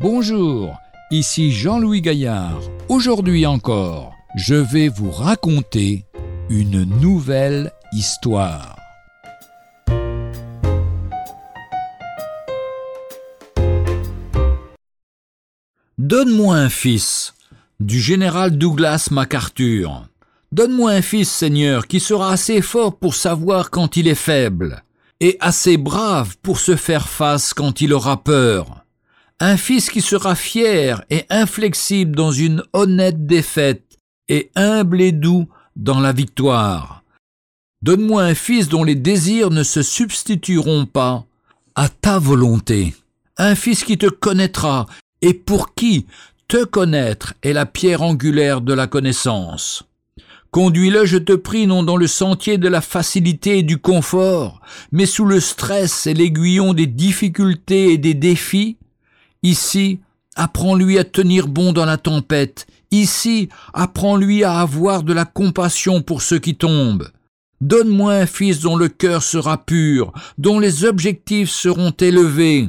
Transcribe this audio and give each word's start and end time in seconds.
Bonjour, 0.00 0.78
ici 1.10 1.50
Jean-Louis 1.50 2.02
Gaillard. 2.02 2.60
Aujourd'hui 2.88 3.46
encore, 3.46 4.14
je 4.36 4.54
vais 4.54 4.88
vous 4.88 5.10
raconter 5.10 6.04
une 6.48 6.84
nouvelle 6.84 7.72
histoire. 7.92 8.78
Donne-moi 15.98 16.54
un 16.54 16.68
fils, 16.68 17.34
du 17.80 17.98
général 17.98 18.56
Douglas 18.56 19.08
MacArthur. 19.10 20.06
Donne-moi 20.52 20.92
un 20.92 21.02
fils, 21.02 21.28
Seigneur, 21.28 21.88
qui 21.88 21.98
sera 21.98 22.30
assez 22.30 22.62
fort 22.62 22.96
pour 22.96 23.16
savoir 23.16 23.70
quand 23.70 23.96
il 23.96 24.06
est 24.06 24.14
faible, 24.14 24.84
et 25.18 25.36
assez 25.40 25.76
brave 25.76 26.36
pour 26.40 26.60
se 26.60 26.76
faire 26.76 27.08
face 27.08 27.52
quand 27.52 27.80
il 27.80 27.92
aura 27.92 28.22
peur. 28.22 28.84
Un 29.40 29.56
fils 29.56 29.88
qui 29.90 30.00
sera 30.00 30.34
fier 30.34 31.04
et 31.10 31.24
inflexible 31.30 32.16
dans 32.16 32.32
une 32.32 32.62
honnête 32.72 33.26
défaite, 33.26 33.88
et 34.28 34.50
humble 34.56 35.00
et 35.00 35.12
doux 35.12 35.48
dans 35.76 36.00
la 36.00 36.12
victoire. 36.12 37.02
Donne-moi 37.82 38.22
un 38.22 38.34
fils 38.34 38.68
dont 38.68 38.82
les 38.82 38.96
désirs 38.96 39.50
ne 39.50 39.62
se 39.62 39.82
substitueront 39.82 40.86
pas 40.86 41.24
à 41.76 41.88
ta 41.88 42.18
volonté. 42.18 42.94
Un 43.36 43.54
fils 43.54 43.84
qui 43.84 43.96
te 43.96 44.08
connaîtra 44.08 44.86
et 45.22 45.34
pour 45.34 45.74
qui 45.74 46.06
te 46.48 46.64
connaître 46.64 47.34
est 47.42 47.52
la 47.52 47.66
pierre 47.66 48.02
angulaire 48.02 48.60
de 48.60 48.74
la 48.74 48.88
connaissance. 48.88 49.84
Conduis-le, 50.50 51.04
je 51.04 51.18
te 51.18 51.34
prie, 51.34 51.66
non 51.66 51.82
dans 51.82 51.96
le 51.96 52.06
sentier 52.06 52.58
de 52.58 52.68
la 52.68 52.80
facilité 52.80 53.58
et 53.58 53.62
du 53.62 53.78
confort, 53.78 54.60
mais 54.90 55.06
sous 55.06 55.26
le 55.26 55.40
stress 55.40 56.06
et 56.06 56.14
l'aiguillon 56.14 56.72
des 56.72 56.86
difficultés 56.86 57.92
et 57.92 57.98
des 57.98 58.14
défis. 58.14 58.78
Ici, 59.42 60.00
apprends-lui 60.36 60.98
à 60.98 61.04
tenir 61.04 61.48
bon 61.48 61.72
dans 61.72 61.84
la 61.84 61.96
tempête. 61.96 62.66
Ici, 62.90 63.48
apprends-lui 63.74 64.44
à 64.44 64.60
avoir 64.60 65.02
de 65.02 65.12
la 65.12 65.24
compassion 65.24 66.02
pour 66.02 66.22
ceux 66.22 66.38
qui 66.38 66.56
tombent. 66.56 67.10
Donne-moi 67.60 68.12
un 68.14 68.26
fils 68.26 68.60
dont 68.60 68.76
le 68.76 68.88
cœur 68.88 69.22
sera 69.22 69.64
pur, 69.64 70.12
dont 70.38 70.60
les 70.60 70.84
objectifs 70.84 71.50
seront 71.50 71.90
élevés, 71.90 72.68